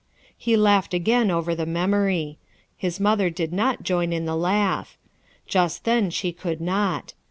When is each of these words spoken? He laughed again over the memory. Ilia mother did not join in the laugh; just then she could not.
He 0.35 0.57
laughed 0.57 0.95
again 0.95 1.29
over 1.29 1.53
the 1.53 1.67
memory. 1.67 2.39
Ilia 2.81 2.93
mother 2.99 3.29
did 3.29 3.53
not 3.53 3.83
join 3.83 4.11
in 4.11 4.25
the 4.25 4.35
laugh; 4.35 4.97
just 5.45 5.83
then 5.83 6.09
she 6.09 6.31
could 6.31 6.59
not. 6.59 7.13